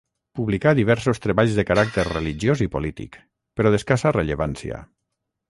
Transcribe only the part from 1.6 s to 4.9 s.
caràcter religiós i polític, però d'escassa rellevància.